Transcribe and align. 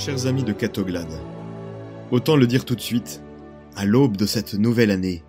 Chers 0.00 0.24
amis 0.24 0.44
de 0.44 0.54
Catoglade, 0.54 1.20
autant 2.10 2.34
le 2.34 2.46
dire 2.46 2.64
tout 2.64 2.74
de 2.74 2.80
suite, 2.80 3.20
à 3.76 3.84
l'aube 3.84 4.16
de 4.16 4.24
cette 4.24 4.54
nouvelle 4.54 4.90
année, 4.90 5.22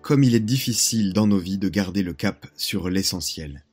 comme 0.00 0.24
il 0.24 0.34
est 0.34 0.40
difficile 0.40 1.12
dans 1.12 1.26
nos 1.26 1.36
vies 1.36 1.58
de 1.58 1.68
garder 1.68 2.02
le 2.02 2.14
cap 2.14 2.46
sur 2.56 2.88
l'essentiel. 2.88 3.66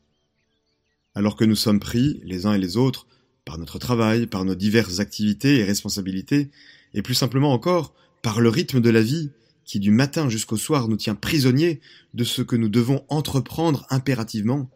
Alors 1.15 1.37
que 1.37 1.45
nous 1.45 1.55
sommes 1.55 1.79
pris, 1.79 2.19
les 2.25 2.45
uns 2.45 2.53
et 2.53 2.57
les 2.57 2.75
autres, 2.75 3.07
par 3.45 3.57
notre 3.57 3.79
travail, 3.79 4.27
par 4.27 4.43
nos 4.43 4.55
diverses 4.55 4.99
activités 4.99 5.59
et 5.59 5.63
responsabilités, 5.63 6.51
et 6.93 7.01
plus 7.01 7.15
simplement 7.15 7.53
encore 7.53 7.93
par 8.21 8.41
le 8.41 8.49
rythme 8.49 8.81
de 8.81 8.89
la 8.89 9.01
vie 9.01 9.31
qui 9.63 9.79
du 9.79 9.91
matin 9.91 10.27
jusqu'au 10.27 10.57
soir 10.57 10.89
nous 10.89 10.97
tient 10.97 11.15
prisonniers 11.15 11.79
de 12.13 12.25
ce 12.25 12.41
que 12.41 12.57
nous 12.57 12.67
devons 12.67 13.05
entreprendre 13.07 13.87
impérativement. 13.89 14.69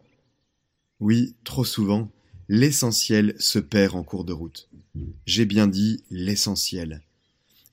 Oui, 1.00 1.34
trop 1.44 1.66
souvent, 1.66 2.10
l'essentiel 2.48 3.34
se 3.38 3.58
perd 3.58 3.94
en 3.94 4.02
cours 4.02 4.24
de 4.24 4.32
route. 4.32 4.68
J'ai 5.26 5.44
bien 5.44 5.66
dit 5.66 6.02
l'essentiel. 6.10 7.02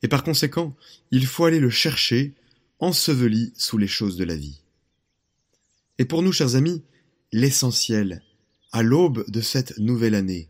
Et 0.04 0.08
par 0.08 0.24
conséquent, 0.24 0.76
il 1.12 1.26
faut 1.26 1.46
aller 1.46 1.60
le 1.60 1.70
chercher, 1.70 2.34
enseveli 2.80 3.54
sous 3.56 3.78
les 3.78 3.88
choses 3.88 4.18
de 4.18 4.24
la 4.24 4.36
vie. 4.36 4.62
Et 5.98 6.06
pour 6.06 6.24
nous, 6.24 6.32
chers 6.32 6.56
amis, 6.56 6.82
l'essentiel, 7.32 8.24
à 8.72 8.82
l'aube 8.82 9.30
de 9.30 9.42
cette 9.42 9.78
nouvelle 9.78 10.16
année, 10.16 10.50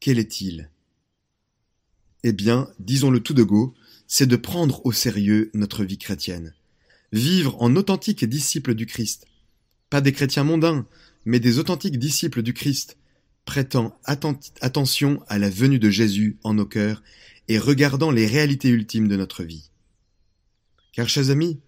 quel 0.00 0.18
est-il? 0.18 0.70
Eh 2.22 2.32
bien, 2.32 2.68
disons-le 2.78 3.20
tout 3.20 3.34
de 3.34 3.42
go, 3.42 3.74
c'est 4.06 4.26
de 4.26 4.36
prendre 4.36 4.84
au 4.86 4.92
sérieux 4.92 5.50
notre 5.54 5.84
vie 5.84 5.98
chrétienne. 5.98 6.54
Vivre 7.12 7.60
en 7.60 7.76
authentiques 7.76 8.24
disciples 8.24 8.74
du 8.74 8.86
Christ. 8.86 9.26
Pas 9.90 10.00
des 10.00 10.12
chrétiens 10.12 10.44
mondains, 10.44 10.86
mais 11.24 11.40
des 11.40 11.58
authentiques 11.58 11.98
disciples 11.98 12.42
du 12.42 12.54
Christ, 12.54 12.96
prêtant 13.44 13.98
attention 14.04 15.22
à 15.28 15.38
la 15.38 15.50
venue 15.50 15.78
de 15.78 15.90
Jésus 15.90 16.38
en 16.42 16.54
nos 16.54 16.66
cœurs 16.66 17.02
et 17.48 17.58
regardant 17.58 18.10
les 18.10 18.26
réalités 18.26 18.68
ultimes 18.68 19.08
de 19.08 19.16
notre 19.16 19.42
vie. 19.42 19.70
Car, 20.92 21.08
chers 21.08 21.30
amis, 21.30 21.60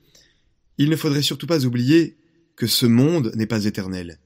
il 0.79 0.91
ne 0.91 0.97
faudrait 0.97 1.23
surtout 1.23 1.47
pas 1.47 1.65
oublier 1.65 2.17
que 2.57 2.67
ce 2.67 2.87
monde 2.87 3.33
n'est 3.35 3.47
pas 3.47 3.65
éternel, 3.65 4.19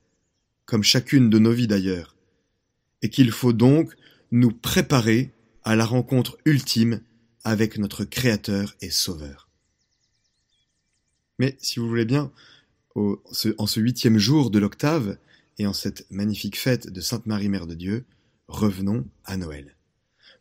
comme 0.67 0.83
chacune 0.83 1.31
de 1.31 1.39
nos 1.39 1.53
vies 1.53 1.67
d'ailleurs, 1.67 2.17
et 3.03 3.09
qu'il 3.09 3.31
faut 3.31 3.53
donc 3.53 3.95
nous 4.31 4.53
préparer 4.53 5.33
à 5.65 5.77
la 5.77 5.85
rencontre 5.85 6.39
ultime 6.45 7.01
avec 7.45 7.79
notre 7.79 8.05
Créateur 8.05 8.77
et 8.81 8.91
Sauveur. 8.91 9.49
Mais 11.39 11.57
si 11.61 11.79
vous 11.79 11.89
voulez 11.89 12.05
bien, 12.05 12.33
en 12.97 13.67
ce 13.67 13.81
huitième 13.81 14.19
jour 14.19 14.51
de 14.51 14.59
l'octave, 14.59 15.19
et 15.59 15.67
en 15.67 15.73
cette 15.73 16.07
magnifique 16.11 16.59
fête 16.59 16.91
de 16.91 17.01
Sainte 17.01 17.27
Marie 17.27 17.49
Mère 17.49 17.67
de 17.67 17.75
Dieu, 17.75 18.05
revenons 18.47 19.07
à 19.25 19.37
Noël. 19.37 19.77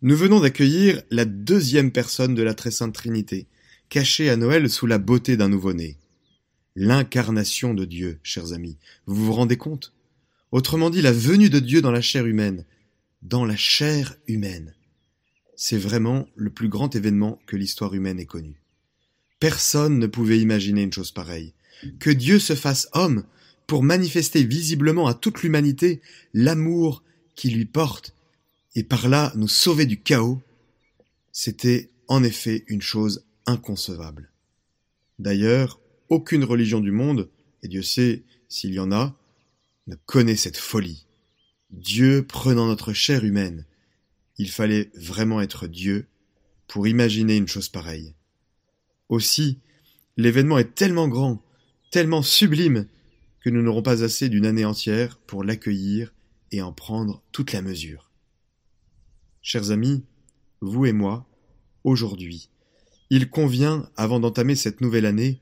Nous 0.01 0.15
venons 0.15 0.39
d'accueillir 0.39 1.01
la 1.09 1.25
deuxième 1.25 1.91
personne 1.91 2.35
de 2.35 2.43
la 2.43 2.53
Très 2.53 2.71
Sainte 2.71 2.93
Trinité, 2.93 3.47
cachée 3.89 4.29
à 4.29 4.35
Noël 4.35 4.69
sous 4.69 4.85
la 4.85 4.99
beauté 4.99 5.37
d'un 5.37 5.49
nouveau-né. 5.49 5.97
L'incarnation 6.75 7.73
de 7.73 7.85
Dieu, 7.85 8.19
chers 8.21 8.53
amis. 8.53 8.77
Vous 9.07 9.25
vous 9.25 9.33
rendez 9.33 9.57
compte? 9.57 9.93
Autrement 10.51 10.91
dit, 10.91 11.01
la 11.01 11.11
venue 11.11 11.49
de 11.49 11.59
Dieu 11.59 11.81
dans 11.81 11.91
la 11.91 12.01
chair 12.01 12.27
humaine. 12.27 12.65
Dans 13.23 13.45
la 13.45 13.57
chair 13.57 14.15
humaine. 14.27 14.75
C'est 15.55 15.79
vraiment 15.79 16.27
le 16.35 16.51
plus 16.51 16.69
grand 16.69 16.95
événement 16.95 17.39
que 17.47 17.55
l'histoire 17.55 17.95
humaine 17.95 18.19
ait 18.19 18.27
connu. 18.27 18.61
Personne 19.39 19.97
ne 19.97 20.05
pouvait 20.05 20.39
imaginer 20.39 20.83
une 20.83 20.93
chose 20.93 21.11
pareille. 21.11 21.53
Que 21.99 22.11
Dieu 22.11 22.37
se 22.37 22.53
fasse 22.53 22.87
homme 22.93 23.23
pour 23.67 23.83
manifester 23.83 24.43
visiblement 24.43 25.07
à 25.07 25.13
toute 25.13 25.43
l'humanité 25.43 26.01
l'amour 26.33 27.03
qui 27.35 27.49
lui 27.49 27.65
porte 27.65 28.15
et 28.75 28.83
par 28.83 29.09
là 29.09 29.33
nous 29.35 29.47
sauver 29.47 29.85
du 29.85 30.01
chaos, 30.01 30.41
c'était 31.31 31.91
en 32.07 32.23
effet 32.23 32.63
une 32.67 32.81
chose 32.81 33.25
inconcevable. 33.45 34.31
D'ailleurs, 35.19 35.79
aucune 36.09 36.43
religion 36.43 36.79
du 36.79 36.91
monde, 36.91 37.29
et 37.63 37.67
Dieu 37.67 37.81
sait 37.81 38.23
s'il 38.47 38.73
y 38.73 38.79
en 38.79 38.91
a, 38.91 39.15
ne 39.87 39.95
connaît 40.05 40.35
cette 40.35 40.57
folie. 40.57 41.05
Dieu 41.71 42.25
prenant 42.25 42.67
notre 42.67 42.93
chair 42.93 43.25
humaine, 43.25 43.65
il 44.37 44.49
fallait 44.49 44.91
vraiment 44.95 45.41
être 45.41 45.67
Dieu 45.67 46.07
pour 46.67 46.87
imaginer 46.87 47.35
une 47.35 47.47
chose 47.47 47.69
pareille. 47.69 48.13
Aussi, 49.09 49.59
l'événement 50.17 50.59
est 50.59 50.75
tellement 50.75 51.07
grand, 51.07 51.41
tellement 51.91 52.21
sublime, 52.21 52.87
que 53.41 53.49
nous 53.49 53.61
n'aurons 53.61 53.83
pas 53.83 54.03
assez 54.03 54.29
d'une 54.29 54.45
année 54.45 54.65
entière 54.65 55.17
pour 55.19 55.43
l'accueillir 55.43 56.13
et 56.51 56.61
en 56.61 56.73
prendre 56.73 57.23
toute 57.31 57.53
la 57.53 57.61
mesure. 57.61 58.11
Chers 59.41 59.71
amis, 59.71 60.03
vous 60.61 60.85
et 60.85 60.93
moi, 60.93 61.27
aujourd'hui, 61.83 62.49
il 63.09 63.29
convient, 63.29 63.89
avant 63.95 64.19
d'entamer 64.19 64.55
cette 64.55 64.81
nouvelle 64.81 65.05
année, 65.05 65.41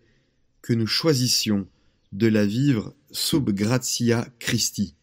que 0.62 0.74
nous 0.74 0.88
choisissions 0.88 1.68
de 2.12 2.28
la 2.28 2.46
vivre 2.46 2.96
sub 3.12 3.50
gratia 3.52 4.28
Christi, 4.40 4.96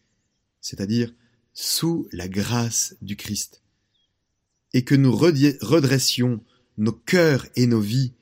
c'est-à-dire 0.61 1.13
sous 1.53 2.07
la 2.11 2.27
grâce 2.27 2.95
du 3.01 3.15
Christ, 3.15 3.61
et 4.73 4.83
que 4.83 4.95
nous 4.95 5.15
redressions 5.15 6.43
nos 6.77 6.93
cœurs 6.93 7.45
et 7.55 7.67
nos 7.67 7.81
vies 7.81 8.13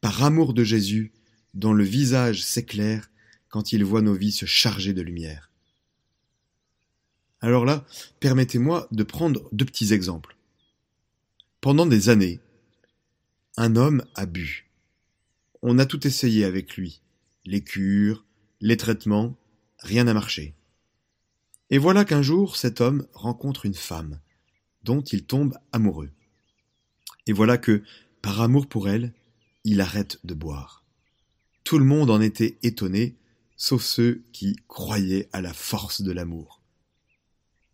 par 0.00 0.22
amour 0.24 0.54
de 0.54 0.64
Jésus, 0.64 1.12
dont 1.54 1.72
le 1.72 1.84
visage 1.84 2.42
s'éclaire 2.42 3.09
quand 3.50 3.72
il 3.72 3.84
voit 3.84 4.02
nos 4.02 4.14
vies 4.14 4.32
se 4.32 4.46
charger 4.46 4.94
de 4.94 5.02
lumière. 5.02 5.50
Alors 7.40 7.64
là, 7.64 7.84
permettez-moi 8.20 8.88
de 8.90 9.02
prendre 9.02 9.48
deux 9.52 9.64
petits 9.64 9.92
exemples. 9.92 10.36
Pendant 11.60 11.86
des 11.86 12.08
années, 12.08 12.40
un 13.56 13.76
homme 13.76 14.04
a 14.14 14.26
bu. 14.26 14.70
On 15.62 15.78
a 15.78 15.86
tout 15.86 16.06
essayé 16.06 16.44
avec 16.44 16.76
lui. 16.76 17.02
Les 17.44 17.62
cures, 17.62 18.24
les 18.60 18.76
traitements, 18.76 19.36
rien 19.78 20.04
n'a 20.04 20.14
marché. 20.14 20.54
Et 21.70 21.78
voilà 21.78 22.04
qu'un 22.04 22.22
jour, 22.22 22.56
cet 22.56 22.80
homme 22.80 23.06
rencontre 23.12 23.66
une 23.66 23.74
femme, 23.74 24.20
dont 24.82 25.02
il 25.02 25.24
tombe 25.24 25.56
amoureux. 25.72 26.10
Et 27.26 27.32
voilà 27.32 27.58
que, 27.58 27.82
par 28.22 28.40
amour 28.40 28.66
pour 28.66 28.88
elle, 28.88 29.14
il 29.64 29.80
arrête 29.80 30.18
de 30.24 30.34
boire. 30.34 30.84
Tout 31.64 31.78
le 31.78 31.84
monde 31.84 32.10
en 32.10 32.20
était 32.20 32.58
étonné, 32.62 33.16
sauf 33.60 33.84
ceux 33.84 34.22
qui 34.32 34.56
croyaient 34.68 35.28
à 35.34 35.42
la 35.42 35.52
force 35.52 36.00
de 36.00 36.12
l'amour. 36.12 36.62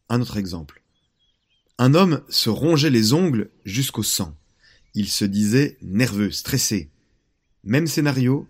Un 0.09 0.21
autre 0.21 0.37
exemple. 0.37 0.83
Un 1.79 1.95
homme 1.95 2.23
se 2.29 2.51
rongeait 2.51 2.91
les 2.91 3.13
ongles 3.13 3.51
jusqu'au 3.65 4.03
sang. 4.03 4.37
Il 4.95 5.09
se 5.09 5.25
disait 5.25 5.79
nerveux, 5.83 6.33
stressé. 6.33 6.91
Même 7.63 7.87
scénario, 7.87 8.49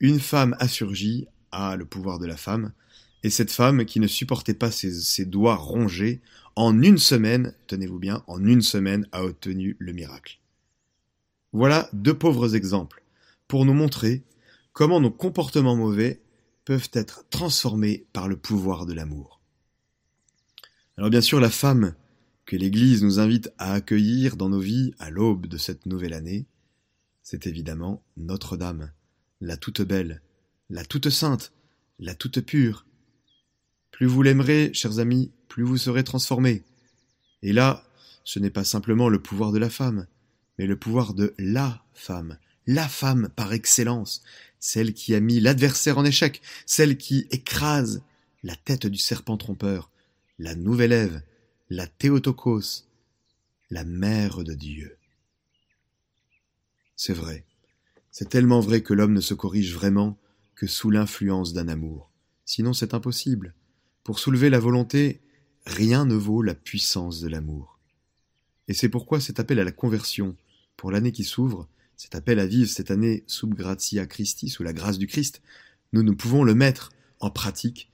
une 0.00 0.18
femme 0.18 0.56
assurgie 0.58 1.28
a 1.52 1.76
le 1.76 1.84
pouvoir 1.84 2.18
de 2.18 2.26
la 2.26 2.36
femme, 2.36 2.72
et 3.22 3.30
cette 3.30 3.52
femme 3.52 3.84
qui 3.84 4.00
ne 4.00 4.08
supportait 4.08 4.52
pas 4.52 4.72
ses 4.72 5.24
doigts 5.24 5.54
rongés, 5.54 6.20
en 6.56 6.82
une 6.82 6.98
semaine, 6.98 7.54
tenez-vous 7.68 8.00
bien, 8.00 8.24
en 8.26 8.44
une 8.44 8.62
semaine 8.62 9.06
a 9.12 9.22
obtenu 9.22 9.76
le 9.78 9.92
miracle. 9.92 10.40
Voilà 11.52 11.88
deux 11.92 12.18
pauvres 12.18 12.56
exemples 12.56 13.04
pour 13.46 13.64
nous 13.64 13.74
montrer 13.74 14.24
comment 14.72 15.00
nos 15.00 15.12
comportements 15.12 15.76
mauvais 15.76 16.20
peuvent 16.66 16.90
être 16.92 17.24
transformés 17.30 18.06
par 18.12 18.28
le 18.28 18.36
pouvoir 18.36 18.84
de 18.84 18.92
l'amour. 18.92 19.40
Alors 20.98 21.08
bien 21.08 21.22
sûr, 21.22 21.40
la 21.40 21.48
femme 21.48 21.94
que 22.44 22.56
l'Église 22.56 23.02
nous 23.02 23.20
invite 23.20 23.50
à 23.56 23.72
accueillir 23.72 24.36
dans 24.36 24.48
nos 24.48 24.60
vies 24.60 24.92
à 24.98 25.08
l'aube 25.08 25.46
de 25.46 25.58
cette 25.58 25.86
nouvelle 25.86 26.12
année, 26.12 26.46
c'est 27.22 27.46
évidemment 27.46 28.04
Notre-Dame, 28.16 28.92
la 29.40 29.56
toute 29.56 29.80
belle, 29.80 30.22
la 30.68 30.84
toute 30.84 31.08
sainte, 31.08 31.52
la 32.00 32.14
toute 32.14 32.40
pure. 32.40 32.84
Plus 33.92 34.06
vous 34.06 34.22
l'aimerez, 34.22 34.72
chers 34.74 34.98
amis, 34.98 35.32
plus 35.48 35.62
vous 35.62 35.78
serez 35.78 36.04
transformés. 36.04 36.64
Et 37.42 37.52
là, 37.52 37.84
ce 38.24 38.40
n'est 38.40 38.50
pas 38.50 38.64
simplement 38.64 39.08
le 39.08 39.22
pouvoir 39.22 39.52
de 39.52 39.58
la 39.58 39.70
femme, 39.70 40.06
mais 40.58 40.66
le 40.66 40.76
pouvoir 40.76 41.14
de 41.14 41.32
la 41.38 41.84
femme, 41.94 42.38
la 42.66 42.88
femme 42.88 43.28
par 43.36 43.52
excellence, 43.52 44.22
celle 44.58 44.94
qui 44.94 45.14
a 45.14 45.20
mis 45.20 45.40
l'adversaire 45.40 45.98
en 45.98 46.04
échec, 46.04 46.42
celle 46.66 46.96
qui 46.96 47.26
écrase 47.30 48.02
la 48.42 48.56
tête 48.56 48.86
du 48.86 48.98
serpent 48.98 49.36
trompeur, 49.36 49.90
la 50.38 50.54
nouvelle 50.54 50.92
Ève, 50.92 51.22
la 51.70 51.86
Théotokos, 51.86 52.84
la 53.70 53.84
mère 53.84 54.44
de 54.44 54.54
Dieu. 54.54 54.96
C'est 56.96 57.12
vrai, 57.12 57.44
c'est 58.10 58.28
tellement 58.28 58.60
vrai 58.60 58.82
que 58.82 58.94
l'homme 58.94 59.12
ne 59.12 59.20
se 59.20 59.34
corrige 59.34 59.74
vraiment 59.74 60.18
que 60.54 60.66
sous 60.66 60.90
l'influence 60.90 61.52
d'un 61.52 61.68
amour. 61.68 62.10
Sinon 62.44 62.72
c'est 62.72 62.94
impossible. 62.94 63.54
Pour 64.04 64.18
soulever 64.18 64.50
la 64.50 64.60
volonté, 64.60 65.20
rien 65.66 66.04
ne 66.04 66.14
vaut 66.14 66.42
la 66.42 66.54
puissance 66.54 67.20
de 67.20 67.28
l'amour. 67.28 67.78
Et 68.68 68.74
c'est 68.74 68.88
pourquoi 68.88 69.20
cet 69.20 69.38
appel 69.38 69.58
à 69.58 69.64
la 69.64 69.72
conversion, 69.72 70.36
pour 70.76 70.90
l'année 70.90 71.12
qui 71.12 71.24
s'ouvre, 71.24 71.68
cet 71.96 72.14
appel 72.14 72.38
à 72.38 72.46
vivre 72.46 72.70
cette 72.70 72.90
année 72.90 73.24
sub 73.26 73.54
gratia 73.54 74.06
Christi, 74.06 74.48
sous 74.48 74.62
la 74.62 74.72
grâce 74.72 74.98
du 74.98 75.06
Christ, 75.06 75.42
nous 75.92 76.02
ne 76.02 76.12
pouvons 76.12 76.44
le 76.44 76.54
mettre 76.54 76.92
en 77.20 77.30
pratique 77.30 77.90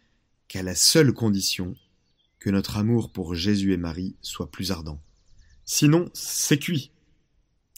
qu'à 0.49 0.63
la 0.63 0.75
seule 0.75 1.13
condition 1.13 1.77
que 2.41 2.51
notre 2.51 2.77
amour 2.77 3.13
pour 3.13 3.35
Jésus 3.35 3.73
et 3.73 3.77
Marie 3.77 4.17
soit 4.21 4.51
plus 4.51 4.73
ardent, 4.73 5.01
Sinon, 5.65 6.11
c'est 6.13 6.59
cuit. 6.59 6.91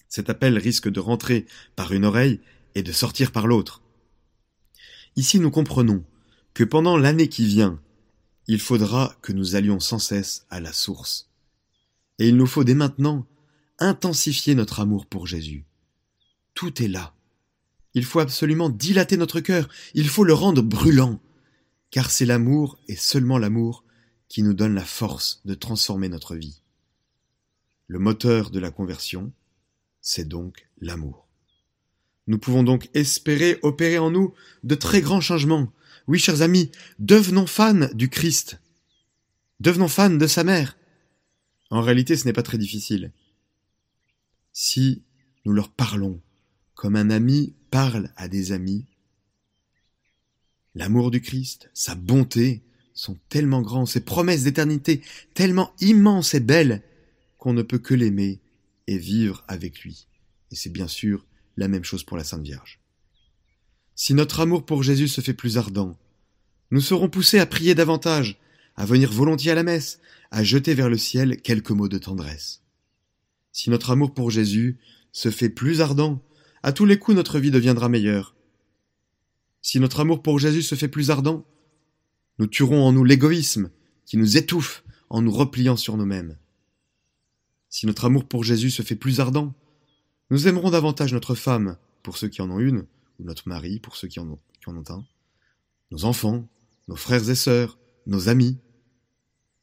Cet 0.08 0.30
appel 0.30 0.56
risque 0.56 0.88
de 0.88 1.00
rentrer 1.00 1.44
par 1.76 1.92
une 1.92 2.06
oreille 2.06 2.40
et 2.74 2.82
de 2.82 2.92
sortir 2.92 3.30
par 3.30 3.46
l'autre. 3.46 3.82
Ici 5.16 5.38
nous 5.38 5.50
comprenons 5.50 6.04
que 6.54 6.64
pendant 6.64 6.96
l'année 6.96 7.28
qui 7.28 7.46
vient, 7.46 7.80
il 8.46 8.60
faudra 8.60 9.14
que 9.22 9.32
nous 9.32 9.54
allions 9.54 9.80
sans 9.80 9.98
cesse 9.98 10.46
à 10.50 10.60
la 10.60 10.72
source. 10.72 11.30
Et 12.18 12.28
il 12.28 12.36
nous 12.36 12.46
faut 12.46 12.64
dès 12.64 12.74
maintenant 12.74 13.26
intensifier 13.78 14.54
notre 14.54 14.80
amour 14.80 15.06
pour 15.06 15.26
Jésus. 15.26 15.64
Tout 16.54 16.82
est 16.82 16.88
là. 16.88 17.14
Il 17.94 18.04
faut 18.04 18.20
absolument 18.20 18.70
dilater 18.70 19.16
notre 19.16 19.40
cœur, 19.40 19.68
il 19.94 20.08
faut 20.08 20.24
le 20.24 20.34
rendre 20.34 20.62
brûlant, 20.62 21.20
car 21.90 22.10
c'est 22.10 22.26
l'amour 22.26 22.78
et 22.88 22.96
seulement 22.96 23.38
l'amour 23.38 23.84
qui 24.28 24.42
nous 24.42 24.54
donne 24.54 24.74
la 24.74 24.84
force 24.84 25.40
de 25.44 25.54
transformer 25.54 26.08
notre 26.08 26.34
vie. 26.34 26.60
Le 27.86 27.98
moteur 27.98 28.50
de 28.50 28.58
la 28.58 28.70
conversion, 28.70 29.32
c'est 30.00 30.26
donc 30.26 30.68
l'amour. 30.80 31.28
Nous 32.26 32.38
pouvons 32.38 32.62
donc 32.62 32.88
espérer 32.94 33.58
opérer 33.62 33.98
en 33.98 34.10
nous 34.10 34.34
de 34.62 34.74
très 34.74 35.00
grands 35.00 35.20
changements. 35.20 35.72
Oui, 36.06 36.18
chers 36.18 36.42
amis, 36.42 36.70
devenons 36.98 37.46
fans 37.46 37.88
du 37.94 38.08
Christ. 38.08 38.58
Devenons 39.60 39.88
fans 39.88 40.10
de 40.10 40.26
sa 40.26 40.42
mère. 40.42 40.76
En 41.70 41.80
réalité, 41.80 42.16
ce 42.16 42.24
n'est 42.24 42.32
pas 42.32 42.42
très 42.42 42.58
difficile. 42.58 43.12
Si 44.52 45.02
nous 45.44 45.52
leur 45.52 45.68
parlons 45.68 46.20
comme 46.74 46.96
un 46.96 47.10
ami 47.10 47.54
parle 47.70 48.10
à 48.16 48.28
des 48.28 48.52
amis, 48.52 48.86
l'amour 50.74 51.10
du 51.10 51.20
Christ, 51.20 51.70
sa 51.72 51.94
bonté 51.94 52.62
sont 52.94 53.18
tellement 53.28 53.62
grands, 53.62 53.86
ses 53.86 54.00
promesses 54.00 54.44
d'éternité 54.44 55.02
tellement 55.34 55.72
immenses 55.80 56.34
et 56.34 56.40
belles 56.40 56.82
qu'on 57.38 57.52
ne 57.52 57.62
peut 57.62 57.78
que 57.78 57.94
l'aimer 57.94 58.40
et 58.86 58.98
vivre 58.98 59.44
avec 59.48 59.80
lui. 59.80 60.06
Et 60.50 60.56
c'est 60.56 60.70
bien 60.70 60.88
sûr 60.88 61.26
la 61.56 61.68
même 61.68 61.84
chose 61.84 62.04
pour 62.04 62.16
la 62.16 62.24
Sainte 62.24 62.42
Vierge. 62.42 62.80
Si 63.96 64.14
notre 64.14 64.40
amour 64.40 64.64
pour 64.64 64.82
Jésus 64.82 65.08
se 65.08 65.20
fait 65.20 65.34
plus 65.34 65.58
ardent, 65.58 65.96
nous 66.70 66.80
serons 66.80 67.08
poussés 67.08 67.38
à 67.38 67.46
prier 67.46 67.74
davantage, 67.74 68.38
à 68.76 68.86
venir 68.86 69.12
volontiers 69.12 69.52
à 69.52 69.54
la 69.54 69.62
messe, 69.62 70.00
à 70.30 70.42
jeter 70.42 70.74
vers 70.74 70.88
le 70.88 70.98
ciel 70.98 71.40
quelques 71.40 71.70
mots 71.70 71.88
de 71.88 71.98
tendresse. 71.98 72.62
Si 73.52 73.70
notre 73.70 73.90
amour 73.90 74.14
pour 74.14 74.30
Jésus 74.30 74.78
se 75.12 75.30
fait 75.30 75.48
plus 75.48 75.80
ardent, 75.80 76.20
à 76.64 76.72
tous 76.72 76.86
les 76.86 76.98
coups 76.98 77.14
notre 77.14 77.38
vie 77.38 77.50
deviendra 77.50 77.90
meilleure. 77.90 78.34
Si 79.60 79.78
notre 79.80 80.00
amour 80.00 80.22
pour 80.22 80.38
Jésus 80.38 80.62
se 80.62 80.74
fait 80.74 80.88
plus 80.88 81.10
ardent, 81.10 81.44
nous 82.38 82.46
tuerons 82.46 82.82
en 82.82 82.90
nous 82.90 83.04
l'égoïsme 83.04 83.70
qui 84.06 84.16
nous 84.16 84.38
étouffe 84.38 84.82
en 85.10 85.20
nous 85.20 85.30
repliant 85.30 85.76
sur 85.76 85.98
nous-mêmes. 85.98 86.38
Si 87.68 87.84
notre 87.86 88.06
amour 88.06 88.24
pour 88.24 88.44
Jésus 88.44 88.70
se 88.70 88.80
fait 88.80 88.96
plus 88.96 89.20
ardent, 89.20 89.52
nous 90.30 90.48
aimerons 90.48 90.70
davantage 90.70 91.12
notre 91.12 91.34
femme, 91.34 91.76
pour 92.02 92.16
ceux 92.16 92.28
qui 92.28 92.40
en 92.40 92.50
ont 92.50 92.60
une, 92.60 92.86
ou 93.18 93.24
notre 93.24 93.46
mari, 93.46 93.78
pour 93.78 93.94
ceux 93.96 94.08
qui 94.08 94.18
en 94.18 94.30
ont, 94.30 94.38
un, 94.66 95.04
nos 95.90 96.04
enfants, 96.06 96.48
nos 96.88 96.96
frères 96.96 97.28
et 97.28 97.34
sœurs, 97.34 97.78
nos 98.06 98.30
amis. 98.30 98.56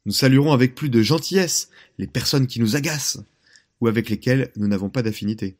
Nous 0.06 0.12
saluerons 0.12 0.52
avec 0.52 0.76
plus 0.76 0.88
de 0.88 1.02
gentillesse 1.02 1.68
les 1.98 2.06
personnes 2.06 2.46
qui 2.46 2.60
nous 2.60 2.76
agacent, 2.76 3.24
ou 3.80 3.88
avec 3.88 4.08
lesquelles 4.08 4.52
nous 4.54 4.68
n'avons 4.68 4.88
pas 4.88 5.02
d'affinité. 5.02 5.56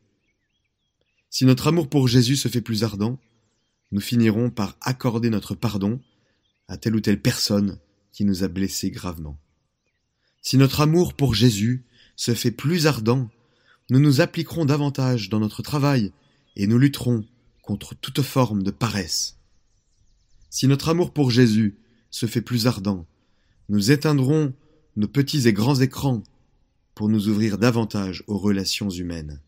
Si 1.34 1.46
notre 1.46 1.68
amour 1.68 1.88
pour 1.88 2.08
Jésus 2.08 2.36
se 2.36 2.48
fait 2.48 2.60
plus 2.60 2.84
ardent, 2.84 3.18
nous 3.90 4.02
finirons 4.02 4.50
par 4.50 4.76
accorder 4.82 5.30
notre 5.30 5.54
pardon 5.54 5.98
à 6.68 6.76
telle 6.76 6.94
ou 6.94 7.00
telle 7.00 7.22
personne 7.22 7.78
qui 8.12 8.26
nous 8.26 8.44
a 8.44 8.48
blessés 8.48 8.90
gravement. 8.90 9.38
Si 10.42 10.58
notre 10.58 10.82
amour 10.82 11.14
pour 11.14 11.34
Jésus 11.34 11.86
se 12.16 12.34
fait 12.34 12.50
plus 12.50 12.86
ardent, 12.86 13.30
nous 13.88 13.98
nous 13.98 14.20
appliquerons 14.20 14.66
davantage 14.66 15.30
dans 15.30 15.40
notre 15.40 15.62
travail 15.62 16.12
et 16.54 16.66
nous 16.66 16.76
lutterons 16.76 17.24
contre 17.62 17.94
toute 17.94 18.20
forme 18.20 18.62
de 18.62 18.70
paresse. 18.70 19.38
Si 20.50 20.68
notre 20.68 20.90
amour 20.90 21.14
pour 21.14 21.30
Jésus 21.30 21.78
se 22.10 22.26
fait 22.26 22.42
plus 22.42 22.66
ardent, 22.66 23.06
nous 23.70 23.90
éteindrons 23.90 24.52
nos 24.96 25.08
petits 25.08 25.48
et 25.48 25.54
grands 25.54 25.80
écrans 25.80 26.22
pour 26.94 27.08
nous 27.08 27.28
ouvrir 27.28 27.56
davantage 27.56 28.22
aux 28.26 28.36
relations 28.36 28.90
humaines. 28.90 29.40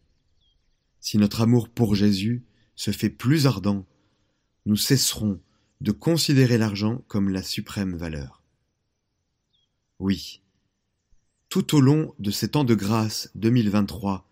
Si 1.04 1.18
notre 1.18 1.42
amour 1.42 1.68
pour 1.68 1.94
Jésus 1.94 2.46
se 2.76 2.90
fait 2.90 3.10
plus 3.10 3.46
ardent, 3.46 3.84
nous 4.64 4.78
cesserons 4.78 5.38
de 5.82 5.92
considérer 5.92 6.56
l'argent 6.56 7.04
comme 7.08 7.28
la 7.28 7.42
suprême 7.42 7.94
valeur. 7.94 8.42
Oui, 9.98 10.40
tout 11.50 11.76
au 11.76 11.82
long 11.82 12.14
de 12.20 12.30
ces 12.30 12.48
temps 12.48 12.64
de 12.64 12.74
grâce 12.74 13.30
2023, 13.34 14.26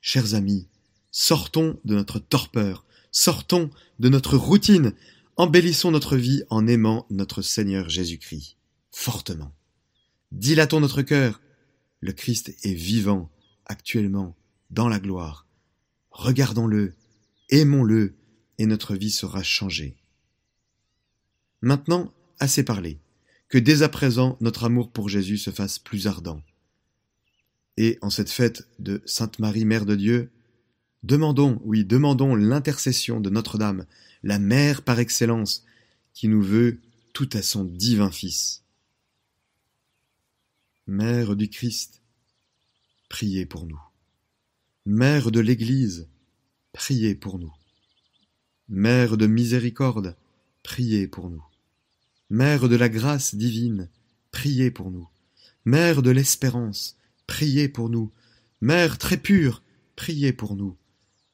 chers 0.00 0.34
amis, 0.34 0.66
sortons 1.12 1.78
de 1.84 1.94
notre 1.94 2.18
torpeur, 2.18 2.84
sortons 3.12 3.70
de 4.00 4.08
notre 4.08 4.36
routine, 4.36 4.94
embellissons 5.36 5.92
notre 5.92 6.16
vie 6.16 6.42
en 6.50 6.66
aimant 6.66 7.06
notre 7.10 7.42
Seigneur 7.42 7.88
Jésus-Christ, 7.88 8.56
fortement. 8.90 9.54
Dilatons 10.32 10.80
notre 10.80 11.02
cœur, 11.02 11.40
le 12.00 12.12
Christ 12.12 12.56
est 12.64 12.74
vivant, 12.74 13.30
actuellement, 13.66 14.36
dans 14.70 14.88
la 14.88 14.98
gloire. 14.98 15.47
Regardons-le, 16.18 16.94
aimons-le, 17.48 18.16
et 18.58 18.66
notre 18.66 18.96
vie 18.96 19.12
sera 19.12 19.44
changée. 19.44 19.94
Maintenant, 21.60 22.12
assez 22.40 22.64
parlé. 22.64 22.98
Que 23.48 23.56
dès 23.56 23.82
à 23.82 23.88
présent 23.88 24.36
notre 24.40 24.64
amour 24.64 24.90
pour 24.90 25.08
Jésus 25.08 25.38
se 25.38 25.50
fasse 25.50 25.78
plus 25.78 26.08
ardent. 26.08 26.42
Et 27.76 27.98
en 28.02 28.10
cette 28.10 28.30
fête 28.30 28.66
de 28.80 29.00
Sainte 29.06 29.38
Marie, 29.38 29.64
Mère 29.64 29.86
de 29.86 29.94
Dieu, 29.94 30.32
demandons, 31.04 31.60
oui, 31.64 31.84
demandons 31.84 32.34
l'intercession 32.34 33.20
de 33.20 33.30
Notre-Dame, 33.30 33.86
la 34.24 34.40
Mère 34.40 34.82
par 34.82 34.98
excellence, 34.98 35.64
qui 36.14 36.26
nous 36.26 36.42
veut 36.42 36.80
tout 37.12 37.30
à 37.32 37.42
son 37.42 37.62
divin 37.62 38.10
Fils. 38.10 38.64
Mère 40.88 41.36
du 41.36 41.48
Christ, 41.48 42.02
priez 43.08 43.46
pour 43.46 43.66
nous. 43.66 43.80
Mère 44.90 45.30
de 45.30 45.40
l'Église, 45.40 46.08
priez 46.72 47.14
pour 47.14 47.38
nous. 47.38 47.52
Mère 48.68 49.16
de 49.16 49.26
miséricorde, 49.26 50.16
priez 50.62 51.08
pour 51.08 51.30
nous. 51.30 51.44
Mère 52.30 52.68
de 52.68 52.76
la 52.76 52.88
grâce 52.88 53.34
divine, 53.34 53.88
priez 54.30 54.70
pour 54.70 54.90
nous. 54.90 55.08
Mère 55.64 56.02
de 56.02 56.10
l'espérance, 56.10 56.96
priez 57.26 57.68
pour 57.68 57.88
nous. 57.88 58.12
Mère 58.60 58.98
très 58.98 59.16
pure, 59.16 59.62
priez 59.96 60.32
pour 60.32 60.56
nous. 60.56 60.76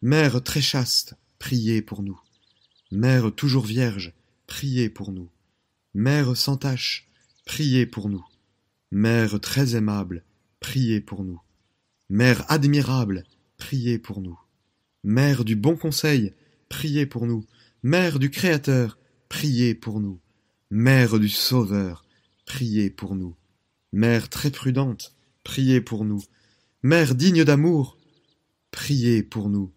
Mère 0.03 0.43
très 0.43 0.61
chaste, 0.61 1.15
priez 1.39 1.83
pour 1.83 2.03
nous. 2.03 2.21
Mère 2.93 3.35
toujours 3.35 3.65
vierge, 3.65 4.13
priez 4.47 4.89
pour 4.89 5.11
nous. 5.11 5.31
Mère 5.95 6.37
sans 6.37 6.57
tache, 6.57 7.09
priez 7.45 7.87
pour 7.87 8.09
nous. 8.09 8.25
Mère 8.91 9.41
très 9.41 9.75
aimable, 9.75 10.23
priez 10.61 11.01
pour 11.01 11.25
nous. 11.25 11.41
Mère 12.09 12.45
admirable, 12.51 13.25
priez 13.57 13.99
pour 13.99 14.21
nous. 14.21 14.39
Mère 15.05 15.45
du 15.45 15.55
bon 15.55 15.77
conseil, 15.77 16.33
priez 16.71 17.05
pour 17.05 17.27
nous. 17.27 17.45
Mère 17.83 18.19
du 18.19 18.31
Créateur, 18.31 18.99
priez 19.29 19.75
pour 19.75 20.01
nous. 20.01 20.19
Mère 20.71 21.19
du 21.19 21.29
Sauveur, 21.29 22.07
priez 22.47 22.89
pour 22.89 23.15
nous. 23.15 23.37
Mère 23.93 24.31
très 24.31 24.51
prudente, 24.51 25.15
priez 25.45 25.83
pour 25.83 26.07
nous. 26.07 26.23
Mère 26.83 27.15
digne 27.15 27.45
d'amour, 27.45 27.99
priez 28.71 29.23
pour 29.23 29.51
nous. 29.51 29.71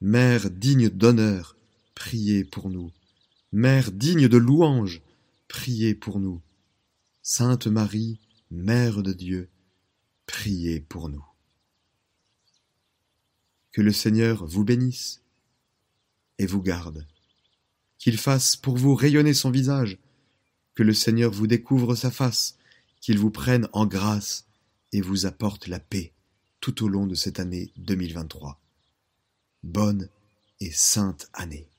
Mère 0.00 0.50
digne 0.50 0.88
d'honneur, 0.88 1.54
priez 1.94 2.42
pour 2.42 2.70
nous. 2.70 2.90
Mère 3.52 3.92
digne 3.92 4.26
de 4.26 4.38
louange, 4.38 5.02
priez 5.48 5.94
pour 5.94 6.18
nous. 6.18 6.40
Sainte 7.22 7.66
Marie, 7.66 8.18
Mère 8.50 9.02
de 9.02 9.12
Dieu, 9.12 9.50
priez 10.26 10.80
pour 10.80 11.10
nous. 11.10 11.24
Que 13.72 13.80
le 13.82 13.92
Seigneur 13.92 14.46
vous 14.46 14.64
bénisse 14.64 15.22
et 16.38 16.46
vous 16.46 16.62
garde, 16.62 17.06
qu'il 17.98 18.18
fasse 18.18 18.56
pour 18.56 18.76
vous 18.76 18.94
rayonner 18.94 19.34
son 19.34 19.50
visage, 19.50 19.98
que 20.74 20.82
le 20.82 20.94
Seigneur 20.94 21.30
vous 21.30 21.46
découvre 21.46 21.94
sa 21.94 22.10
face, 22.10 22.58
qu'il 23.00 23.18
vous 23.18 23.30
prenne 23.30 23.68
en 23.72 23.86
grâce 23.86 24.46
et 24.92 25.00
vous 25.00 25.26
apporte 25.26 25.66
la 25.66 25.80
paix 25.80 26.12
tout 26.60 26.84
au 26.84 26.88
long 26.88 27.06
de 27.06 27.14
cette 27.14 27.40
année 27.40 27.72
2023. 27.76 28.60
Bonne 29.62 30.08
et 30.60 30.70
sainte 30.70 31.28
année. 31.32 31.71